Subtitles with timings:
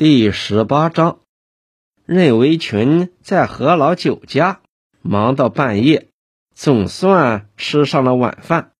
[0.00, 1.18] 第十八章，
[2.06, 4.62] 任维群在何老九家
[5.02, 6.06] 忙到半夜，
[6.54, 8.70] 总算吃上了晚饭。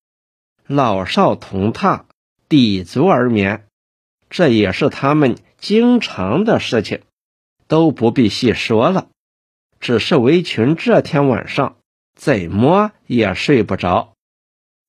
[0.66, 2.04] 老少同榻，
[2.48, 3.66] 抵足而眠，
[4.30, 7.02] 这也是他们经常的事情，
[7.68, 9.08] 都不必细说了。
[9.78, 11.76] 只是维群这天晚上
[12.16, 14.14] 怎么也睡不着。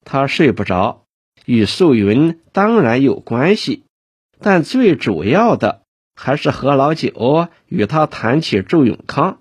[0.06, 1.04] 他睡不着，
[1.46, 3.84] 与素云当然有关系，
[4.40, 5.81] 但最主要的。
[6.24, 9.40] 还是何老九与他谈起祝永康，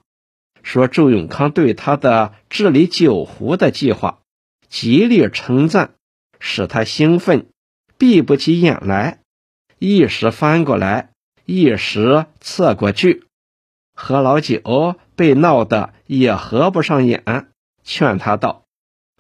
[0.63, 4.21] 说祝永康对他的治理酒壶的计划
[4.71, 5.91] 极力称赞，
[6.39, 7.49] 使他兴奋，
[7.99, 9.19] 闭不起眼来，
[9.79, 11.11] 一时翻过来，
[11.45, 13.25] 一时侧过去。
[13.95, 17.49] 何老九被闹得也合不上眼，
[17.85, 18.65] 劝他道：“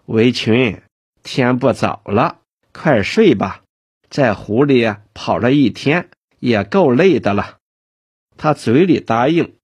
[0.06, 0.80] 围裙，
[1.22, 2.38] 天不早了，
[2.72, 3.60] 快睡吧，
[4.08, 6.08] 在湖里跑了一天。”
[6.40, 7.58] 也够累的了，
[8.36, 9.54] 他嘴里答应，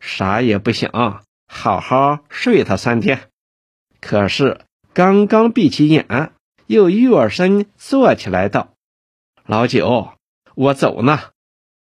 [0.00, 3.30] 啥也不想，好好睡他三天。
[4.00, 6.32] 可是刚刚闭起眼，
[6.66, 8.74] 又跃身坐起来道
[9.46, 10.14] ：“老九，
[10.54, 11.20] 我走呢。”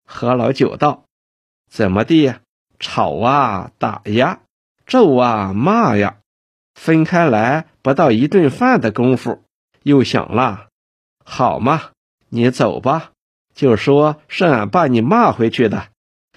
[0.06, 1.06] 何老九道
[1.68, 2.34] ：“怎么地？
[2.78, 4.42] 吵啊，打呀，
[4.84, 6.18] 咒啊，骂呀？
[6.74, 9.42] 分开来不到一顿饭的功夫，
[9.84, 10.68] 又想了。
[11.24, 11.92] 好嘛，
[12.28, 13.12] 你走吧。”
[13.54, 15.88] 就说是俺把你骂回去的，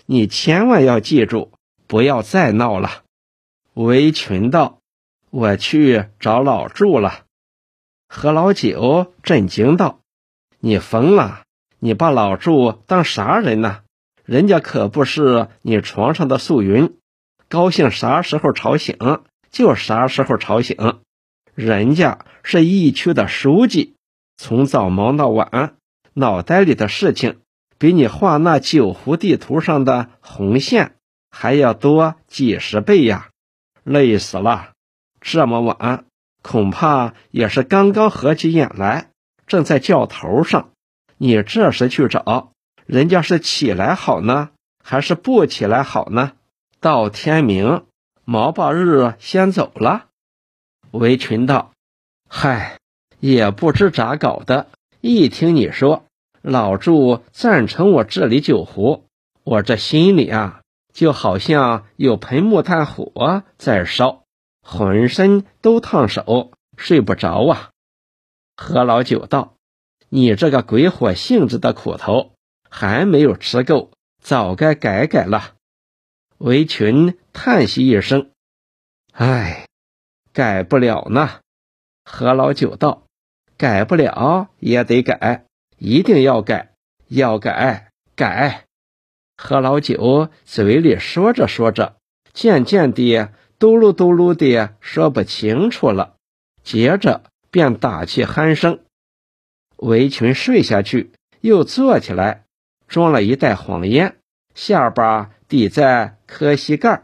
[0.05, 1.51] 你千万要记住，
[1.87, 3.03] 不要再闹了。
[3.73, 4.79] 围裙道
[5.31, 7.25] ：“我去找老祝了。”
[8.07, 9.99] 何老九震惊道
[10.59, 11.41] ：“你疯了？
[11.79, 13.81] 你把老祝当啥人呢？
[14.23, 16.97] 人家可不是你床上的素云，
[17.49, 18.97] 高兴啥时候吵醒
[19.51, 21.01] 就啥时候吵醒。
[21.55, 23.95] 人家是义区的书记，
[24.37, 25.75] 从早忙到晚。”
[26.19, 27.41] 脑袋里的事情
[27.77, 30.95] 比你画那九湖地图上的红线
[31.29, 33.29] 还要多几十倍呀，
[33.83, 34.71] 累死了！
[35.21, 36.05] 这么晚，
[36.41, 39.11] 恐怕也是刚刚合起眼来，
[39.45, 40.71] 正在觉头上。
[41.17, 42.51] 你这时去找
[42.87, 44.49] 人家，是起来好呢，
[44.83, 46.31] 还是不起来好呢？
[46.79, 47.85] 到天明，
[48.25, 50.05] 毛把日先走了。
[50.89, 51.73] 围裙道
[52.27, 52.79] ：“嗨，
[53.19, 54.67] 也不知咋搞的，
[55.01, 56.05] 一听你说。”
[56.41, 59.05] 老祝赞成我治理酒壶，
[59.43, 60.61] 我这心里啊，
[60.93, 64.23] 就好像有盆木炭火在烧，
[64.61, 67.69] 浑身都烫手，睡不着啊。
[68.55, 69.55] 何老九道
[70.09, 72.33] ：“你这个鬼火性质的苦头
[72.69, 75.53] 还没有吃够，早该改改了。”
[76.39, 78.31] 围裙叹息一声
[79.11, 79.67] ：“唉，
[80.33, 81.39] 改不了呢。”
[82.05, 83.03] 何老九道
[83.57, 85.45] ：“改不了也得改。”
[85.77, 86.73] 一定要改，
[87.07, 88.65] 要改改。
[89.37, 91.97] 何老九嘴里说着说着，
[92.33, 93.29] 渐渐地
[93.59, 96.15] 嘟噜嘟噜的说不清楚了，
[96.63, 98.79] 接着便打起鼾声。
[99.75, 101.11] 围裙睡下去，
[101.41, 102.45] 又坐起来，
[102.87, 104.17] 装了一袋黄烟，
[104.55, 107.03] 下巴抵在磕膝盖，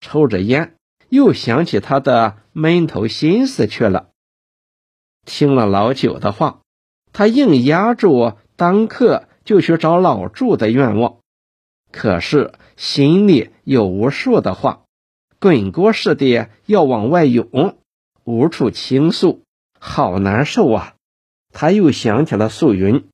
[0.00, 0.76] 抽着烟，
[1.08, 4.10] 又想起他的闷头心思去了。
[5.26, 6.61] 听了老九的话。
[7.12, 11.16] 他硬压住当刻就去找老祝的愿望，
[11.90, 14.82] 可是心里有无数的话，
[15.38, 17.76] 滚锅似的要往外涌，
[18.24, 19.42] 无处倾诉，
[19.78, 20.94] 好难受啊！
[21.52, 23.04] 他又想起了素云，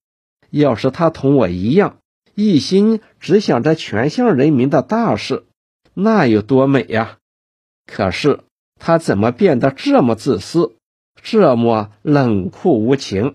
[0.50, 1.98] 要是他同我一样，
[2.34, 5.44] 一心只想着全乡人民的大事，
[5.94, 7.18] 那有多美呀！
[7.86, 8.40] 可是
[8.78, 10.76] 他怎么变得这么自私，
[11.20, 13.34] 这么冷酷无情？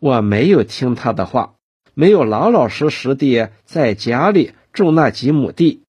[0.00, 1.54] 我没有听他的话，
[1.94, 5.82] 没有老老实实的在家里种那几亩地。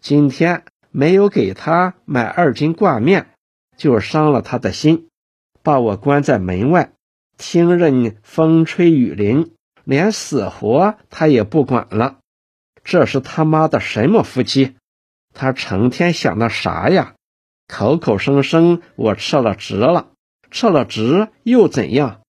[0.00, 3.28] 今天没有给他买二斤挂面，
[3.76, 5.08] 就伤了他的心，
[5.62, 6.92] 把我关在门外，
[7.36, 9.52] 听任风吹雨淋，
[9.84, 12.18] 连死活他也不管了。
[12.82, 14.74] 这是他妈的什么夫妻？
[15.34, 17.14] 他成天想那啥呀？
[17.68, 20.08] 口口声声我撤了职了，
[20.50, 22.21] 撤了职又怎样？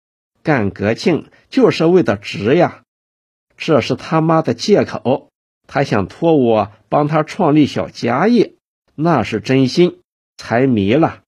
[0.44, 2.84] 干革庆就是为了职呀，
[3.58, 5.30] 这是他妈的借口。
[5.68, 8.56] 他想托我帮他创立小家业，
[8.96, 10.02] 那是真心，
[10.36, 11.22] 才迷了。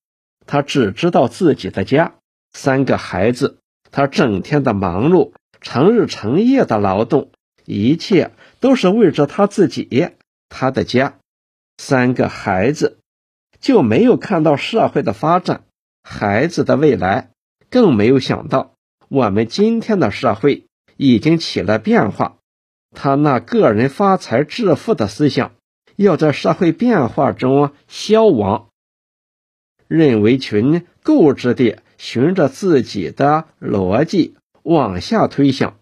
[0.46, 2.16] 他只知道自己的家，
[2.52, 3.60] 三个孩子，
[3.92, 5.32] 他整天的忙碌，
[5.62, 7.32] 成日成夜的劳动，
[7.66, 10.10] 一切都是为着他自己，
[10.50, 11.20] 他的家，
[11.78, 12.98] 三个孩子，
[13.62, 15.64] 就没有看到社会的发展，
[16.04, 17.30] 孩子的未来，
[17.70, 18.73] 更没有想到。
[19.14, 20.66] 我们今天的社会
[20.98, 22.38] 已经起了变化，
[22.96, 25.54] 他那个人发财致富的思想
[25.96, 28.70] 要在社会变化中消亡。
[29.88, 34.34] 任维群固执地循着自己的逻辑
[34.64, 35.76] 往下推想，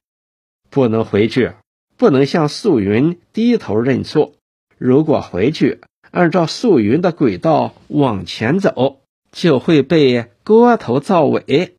[0.69, 1.54] 不能回去，
[1.95, 4.34] 不能向素云低头认错。
[4.77, 5.80] 如果回去，
[6.12, 9.00] 按照素云的轨道往前走，
[9.31, 11.77] 就会被锅头灶尾、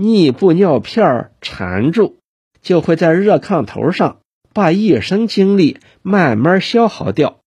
[0.00, 2.18] 逆布尿片缠住，
[2.62, 4.20] 就会在热炕头上
[4.54, 7.40] 把一生精力慢慢消耗掉。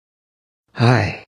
[0.73, 1.27] 唉，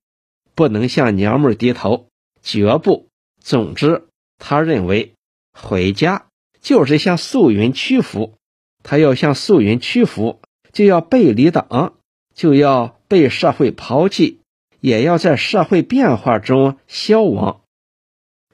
[0.54, 2.06] 不能向娘们低头，
[2.40, 3.08] 绝不。
[3.38, 4.06] 总之，
[4.38, 5.12] 他认为
[5.52, 6.24] 回家
[6.62, 8.38] 就是向素云屈服。
[8.82, 10.40] 他要向素云屈服，
[10.72, 11.98] 就要背离党，
[12.34, 14.40] 就要被社会抛弃，
[14.80, 17.60] 也要在社会变化中消亡。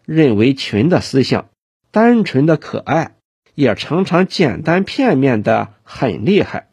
[0.05, 1.49] 认为群的思想
[1.97, 3.17] 单纯的可爱，
[3.55, 6.69] 也常常简单片面的很厉害。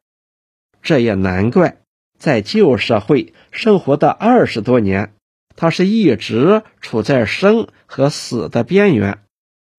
[0.81, 1.77] 这也难怪，
[2.19, 5.13] 在旧社会生活的二十多年。
[5.55, 9.19] 他是一直处在生和死的边缘。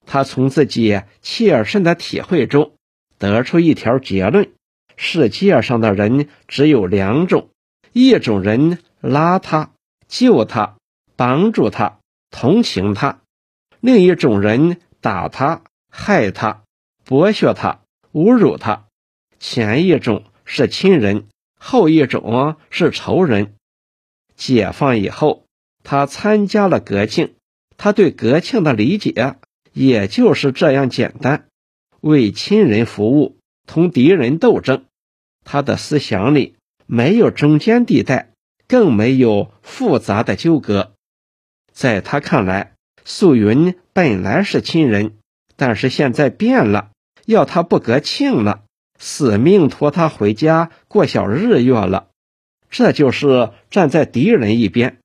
[0.07, 2.73] 他从自己切身的体会中
[3.19, 4.49] 得出一条结论：
[4.97, 7.51] 世界上的人只有两种，
[7.93, 9.73] 一种人拉他、
[10.09, 10.77] 救他、
[11.17, 11.99] 帮助他、
[12.31, 13.19] 同情他；
[13.81, 15.61] 另一种人打他、
[15.91, 16.63] 害他、
[17.07, 17.83] 剥削他、
[18.15, 18.87] 侮辱他。
[19.39, 21.27] 前一种是亲人，
[21.61, 23.53] 后一种是仇人。
[24.35, 25.45] 解放以后。
[25.83, 27.35] 他参加了革庆，
[27.77, 29.37] 他对革庆的理解
[29.75, 31.49] 也就是这样简单：
[32.01, 33.37] 为亲人服务，
[33.67, 34.87] 同敌人斗争。
[35.45, 36.57] 他的思想里
[36.87, 38.31] 没有中间地带，
[38.67, 40.95] 更没有复杂的纠葛。
[41.71, 42.74] 在他看来，
[43.05, 45.17] 素云本来是亲人，
[45.57, 46.91] 但是现在变了，
[47.27, 48.63] 要他不隔庆了，
[48.99, 52.09] 死命拖他回家过小日月了。
[52.71, 54.99] 这就是站在敌人一边。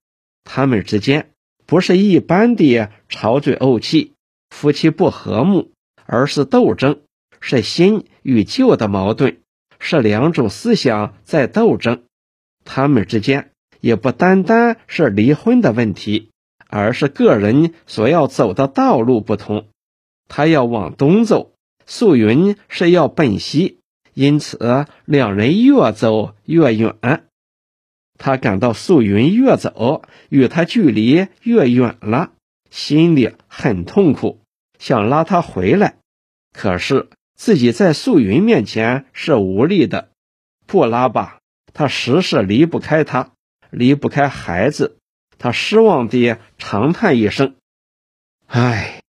[0.44, 1.30] 他们之间
[1.66, 4.14] 不是一般的吵嘴怄气、
[4.48, 5.70] 夫妻不和睦，
[6.06, 7.02] 而是斗争，
[7.40, 9.36] 是新与旧的矛盾，
[9.78, 12.02] 是两种思想在斗争。
[12.64, 13.50] 他们之间
[13.80, 16.30] 也不单单是离婚的问题，
[16.70, 19.66] 而是个人所要走的道路不同。
[20.28, 21.52] 他要往东走，
[21.86, 23.80] 素云是要奔西，
[24.14, 26.94] 因此两人越走越远。
[28.16, 32.32] 他感到素云越走与他距离越远了，
[32.70, 34.40] 心里很痛苦，
[34.78, 35.96] 想拉他回来，
[36.52, 40.10] 可是自己在素云面前是无力的，
[40.66, 41.38] 不拉吧，
[41.72, 43.32] 他时时离不开他，
[43.70, 44.98] 离不开孩子，
[45.40, 47.56] 他失望地长叹一声
[48.46, 49.02] ：“唉。”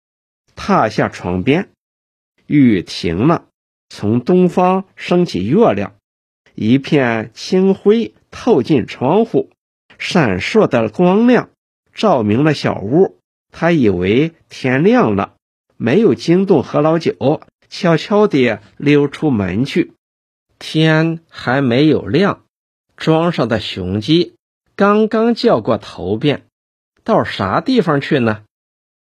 [0.56, 1.69] 踏下床边，
[2.48, 3.45] 雨停了，
[3.89, 5.95] 从东方升起月亮，
[6.56, 8.16] 一片清辉。
[8.33, 9.51] 透进窗户，
[10.00, 11.50] 闪烁的光亮
[11.94, 13.19] 照明了小屋。
[13.51, 15.36] 他以为天亮了，
[15.75, 19.92] 没有惊动何老九，悄悄地溜出门去。
[20.60, 22.45] 天还没有亮，
[22.95, 24.36] 庄上的雄鸡
[24.81, 26.48] 刚刚叫过头遍，
[27.04, 28.45] 到啥地方去呢？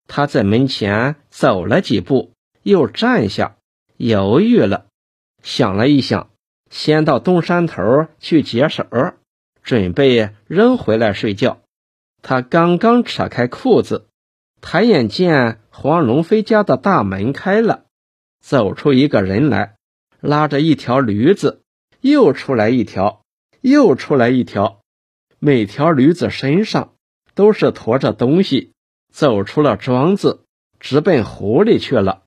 [0.06, 3.56] 他在门前走了几步，又站下，
[3.96, 4.88] 犹豫了，
[5.42, 6.28] 想了一想，
[6.68, 8.84] 先到东山头去解手。
[9.62, 11.62] 准备扔回来睡觉，
[12.20, 14.06] 他刚刚扯开裤子，
[14.60, 17.86] 抬眼见黄龙飞家的大门开了，
[18.42, 19.76] 走出一个人来，
[20.20, 21.62] 拉着一条驴子，
[22.02, 23.22] 又出来一条，
[23.62, 24.79] 又出来一条，
[25.42, 26.92] 每条驴子身上
[27.34, 28.74] 都是驮着东西，
[29.10, 30.44] 走出了庄子，
[30.78, 32.24] 直奔湖里去了。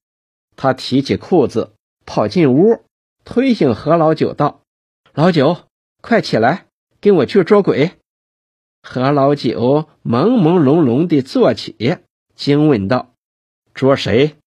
[0.56, 1.74] 他提起裤子，
[2.08, 2.82] 跑进屋，
[3.24, 4.62] 推醒何老九道
[5.14, 5.58] ：“老九，
[6.02, 6.66] 快起来！”
[7.00, 7.92] 跟我去捉鬼。
[8.82, 12.00] 何老九朦朦胧胧地坐起，
[12.36, 13.14] 惊问道
[13.76, 14.38] ：“捉谁？”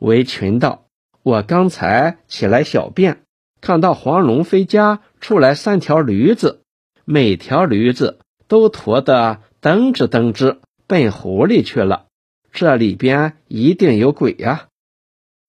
[0.00, 0.86] 韦群道
[1.22, 3.22] ：“我刚才起来小便，
[3.60, 6.62] 看到黄龙飞家出来三条驴子，
[7.06, 12.06] 每条驴子都驮得蹬吱蹬吱，奔湖里去了。
[12.52, 14.68] 这里边一定有鬼呀！”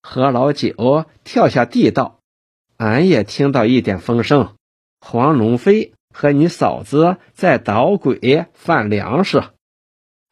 [0.01, 2.19] 何老九跳下地道
[2.77, 4.55] ：“俺也听到一点风声，
[5.01, 9.43] 黄龙飞。”和你嫂子在捣鬼贩粮食，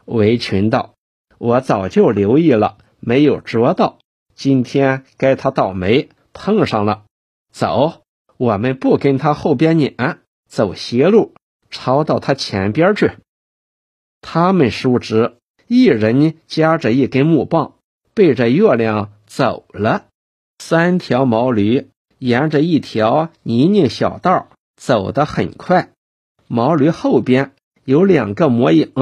[0.05, 0.95] 韦群道
[1.37, 3.99] ：“我早就留意了，没有捉到。
[4.33, 7.03] 今天该他倒霉，碰上了。
[7.51, 8.01] 走，
[8.37, 10.21] 我们不跟他后边撵，
[10.55, 11.33] 走斜路，
[11.69, 13.11] 抄到他前边去。”
[14.23, 15.35] 他们叔侄
[15.67, 17.73] 一人夹着一根木棒，
[18.13, 20.05] 背着月亮走了。
[20.57, 24.47] 三条毛驴沿着一条泥泞小道
[24.77, 25.91] 走得很快。
[26.47, 27.51] 毛驴后边
[27.83, 28.93] 有两个魔影，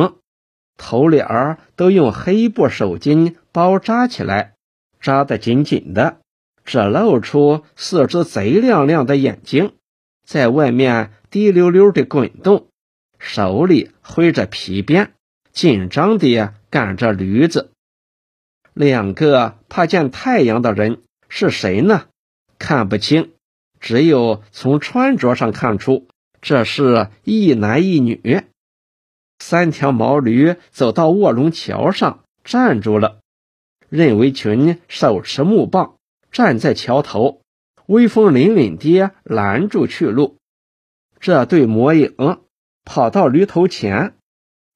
[0.75, 4.55] 头脸儿都用黑布手巾包扎起来，
[5.00, 6.17] 扎得紧紧的，
[6.65, 9.74] 只露出四只贼亮亮的眼睛，
[10.25, 12.67] 在外面滴溜溜的滚动，
[13.17, 15.13] 手里挥着皮鞭，
[15.51, 17.71] 紧张地赶着驴子。
[18.75, 22.05] 两个怕见太阳的人是谁呢？
[22.59, 23.31] 看不清，
[23.79, 26.07] 只有从穿着上看出，
[26.39, 28.43] 这是一男一女。
[29.39, 33.17] 三条毛驴走到卧龙桥上，站住了。
[33.89, 35.95] 任维群手持木棒，
[36.31, 37.41] 站在桥头，
[37.87, 40.37] 威风凛凛地拦住去路。
[41.23, 42.41] 这对魔影
[42.83, 44.17] 跑到驴头前，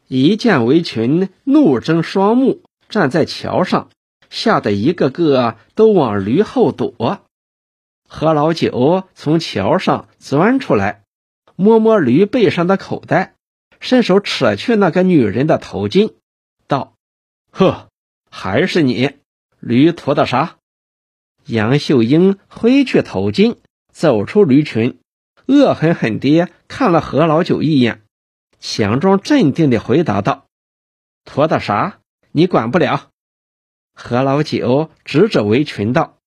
[0.08, 2.64] 一见围裙，怒睁双目。
[2.88, 3.90] 站在桥上，
[4.30, 7.20] 吓得一个个都往驴后躲。
[8.08, 11.04] 何老九从桥上钻出来，
[11.58, 13.34] 摸摸驴背上的口袋，
[13.82, 16.14] 伸手扯去那个女人的头巾，
[16.66, 16.94] 道
[17.52, 17.90] ：“呵，
[18.32, 19.12] 还是你，
[19.60, 20.56] 驴驮的啥？”
[21.46, 23.58] 杨秀英挥去头巾，
[23.92, 24.98] 走出驴群，
[25.48, 28.02] 恶狠狠地看了何老九一眼，
[28.60, 30.46] 强装镇定地回答道
[31.26, 32.00] ：“驮的啥？”
[32.32, 33.10] 你管不了，
[33.96, 36.18] 何老九指着围裙道：“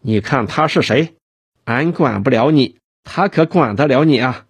[0.00, 1.16] 你看他是谁？
[1.64, 4.46] 俺管不了你，他可管得了你啊！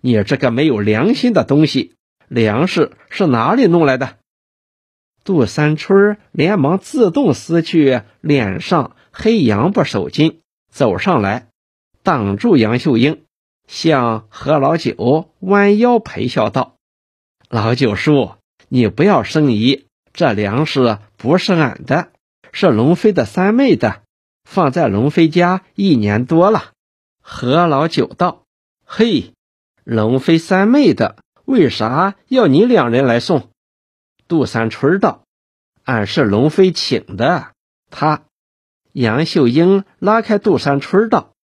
[0.00, 1.94] 你这个没有良心的东西，
[2.28, 4.18] 粮食是哪里弄来的？”
[5.24, 11.48] 杜三春连忙自动撕去脸上黑羊布手巾，走上来
[12.02, 13.24] 挡住杨秀英，
[13.70, 16.74] 向何老九弯腰陪笑道
[17.48, 18.32] ：“老九叔，
[18.68, 22.10] 你不要生疑。”这粮食不是俺的，
[22.52, 24.02] 是龙飞的三妹的，
[24.42, 26.72] 放在龙飞家一年多了。
[27.22, 28.42] 何老九道
[28.84, 29.34] ：“嘿，
[29.84, 33.50] 龙飞三妹的，为啥要你两人来送？”
[34.26, 35.22] 杜三春道
[35.84, 37.52] ：“俺是龙飞请的。”
[37.88, 38.24] 他
[38.92, 41.34] 杨秀英拉开杜三春道：“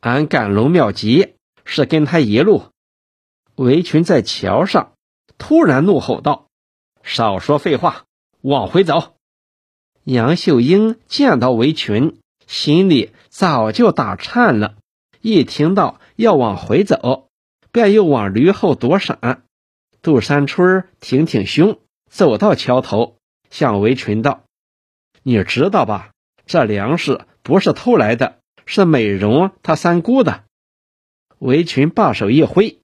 [0.00, 1.35] 俺赶龙庙集
[1.66, 2.70] 是跟他一路。”
[3.56, 4.92] 围裙在桥上
[5.36, 6.46] 突然怒吼道。
[7.02, 8.04] 少说废话，
[8.40, 9.16] 往回走。
[10.02, 14.76] 杨秀英见到围裙，心里早就打颤了。
[15.20, 17.28] 一听到要往回走，
[17.72, 19.42] 便又往驴后躲闪。
[20.02, 23.18] 杜山春挺挺胸，走到桥头，
[23.50, 24.44] 向围裙道
[25.22, 26.12] ：“你知道吧？
[26.46, 30.44] 这粮食不是偷来的，是美容他三姑的。”
[31.38, 32.78] 围裙把手一挥：“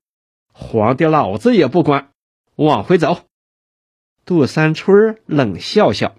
[0.53, 2.11] 皇帝老子也不管，
[2.57, 3.25] 往回走。”
[4.25, 6.15] 杜三春冷笑笑：“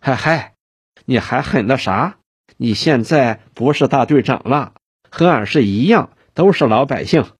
[0.00, 0.54] 嗨嗨，
[1.04, 2.18] 你还狠的啥？
[2.56, 4.74] 你现在不是大队长了，
[5.10, 7.32] 和俺是一样，都是老百姓。”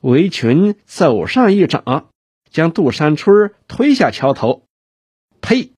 [0.00, 2.10] 围裙走上一掌，
[2.50, 4.64] 将杜三春推下桥头。
[5.40, 5.72] “呸！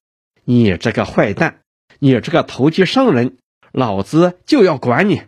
[0.45, 1.61] 你这个坏蛋，
[1.99, 3.37] 你这个投机商人，
[3.71, 5.23] 老子就要管你！”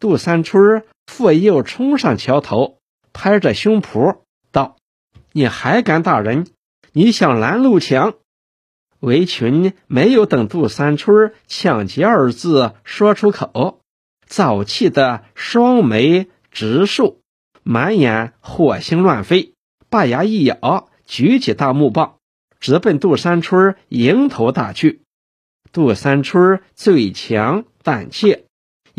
[0.00, 2.78] 杜三春复又冲上桥头，
[3.12, 4.20] 拍着胸脯
[4.52, 4.76] 道
[5.32, 6.46] ：“你还敢打人？”
[6.94, 8.14] 你想拦路抢？
[9.00, 13.80] 围裙没有等杜三春“抢劫”二字说出口，
[14.26, 17.20] 早气得双眉直竖，
[17.64, 19.54] 满眼火星乱飞，
[19.88, 22.16] 把牙一咬，举起大木棒，
[22.60, 25.02] 直奔杜三春迎头打去。
[25.72, 28.44] 杜三春嘴强胆怯，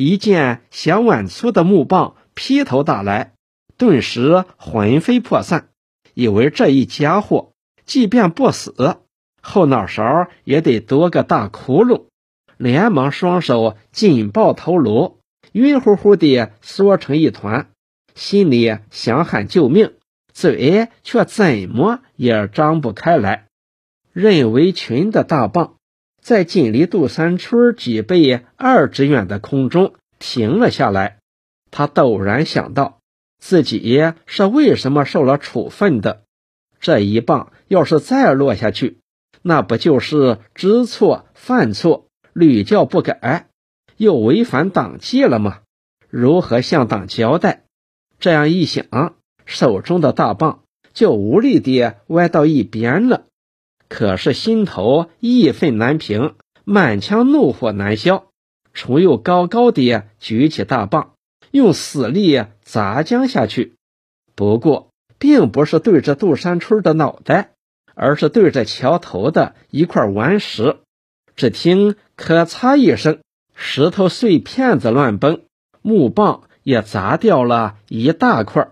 [0.03, 3.33] 一见小碗粗的木棒劈头打来，
[3.77, 5.69] 顿时魂飞魄散，
[6.15, 7.51] 以为这一家伙。
[7.85, 8.97] 即便不死，
[9.43, 12.05] 后脑勺也得多个大窟窿。
[12.57, 15.19] 连忙双手紧抱头颅，
[15.51, 17.69] 晕乎乎的缩成一团，
[18.15, 19.93] 心里想喊救命，
[20.33, 23.45] 嘴却怎么也张不开来。
[24.13, 25.75] 任维群的大棒
[26.21, 31.17] 在仅离杜三春几倍二指远的空中停了下来。
[31.71, 32.99] 他陡然想到，
[33.39, 36.21] 自己是为什么受了处分的。
[36.79, 38.97] 这一棒要是再落下去，
[39.41, 43.47] 那不就是知错犯错、屡教不改，
[43.97, 45.59] 又违反党纪了吗？
[46.09, 47.63] 如何向党交代？
[48.19, 50.63] 这样一想，手中的大棒
[50.93, 53.25] 就无力地歪到一边了。
[53.91, 58.31] 可是心头义愤难平，满腔怒火难消，
[58.73, 61.13] 重又高高地举起大棒，
[61.51, 63.73] 用死力砸将下去。
[64.33, 64.87] 不过。
[65.21, 67.51] 并不是对着杜山春的脑袋，
[67.93, 70.77] 而是对着桥头的一块顽石。
[71.35, 73.19] 只听“咔嚓”一声，
[73.53, 75.43] 石头碎片子乱崩，
[75.83, 78.71] 木棒也砸掉了一大块。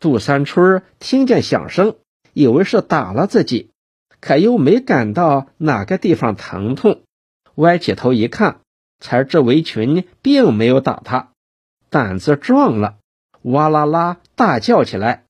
[0.00, 1.94] 杜三春听见响声，
[2.32, 3.70] 以为是打了自己，
[4.24, 7.02] 可又没感到哪个地方疼痛，
[7.56, 8.60] 歪起头一看，
[8.98, 11.28] 才知围裙并没有打他，
[11.90, 12.96] 胆子壮了，
[13.42, 15.24] 哇啦啦大叫起来：“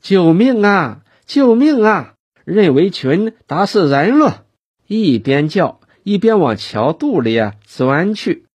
[0.00, 1.02] 救命啊！
[1.26, 2.14] 救命啊！
[2.46, 4.46] 任围裙打死人了！”
[4.88, 8.46] 一边叫一边往桥肚里钻去。